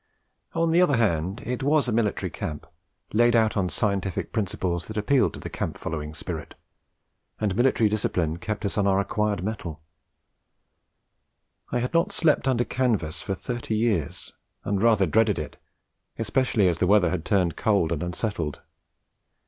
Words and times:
On 0.55 0.71
the 0.71 0.81
other 0.81 0.97
hand, 0.97 1.43
it 1.45 1.61
was 1.61 1.87
a 1.87 1.91
military 1.91 2.31
camp, 2.31 2.65
laid 3.13 3.35
out 3.35 3.55
on 3.55 3.69
scientific 3.69 4.33
principles 4.33 4.87
that 4.87 4.97
appealed 4.97 5.35
to 5.35 5.39
the 5.39 5.47
camp 5.47 5.77
following 5.77 6.15
spirit, 6.15 6.55
and 7.39 7.55
military 7.55 7.87
discipline 7.87 8.37
kept 8.37 8.65
us 8.65 8.79
on 8.79 8.87
our 8.87 8.99
acquired 8.99 9.43
mettle. 9.43 9.79
I 11.71 11.81
had 11.81 11.93
not 11.93 12.11
slept 12.11 12.47
under 12.47 12.65
canvas 12.65 13.21
for 13.21 13.35
thirty 13.35 13.75
years, 13.75 14.33
and 14.63 14.81
rather 14.81 15.05
dreaded 15.05 15.37
it, 15.37 15.57
especially 16.17 16.67
as 16.67 16.79
the 16.79 16.87
weather 16.87 17.11
had 17.11 17.23
turned 17.23 17.55
cold 17.55 17.91
and 17.91 18.01
unsettled. 18.01 18.59